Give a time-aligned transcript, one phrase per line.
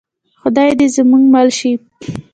[0.41, 1.71] خدای دې زموږ مل شي